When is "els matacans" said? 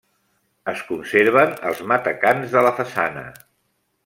1.73-2.57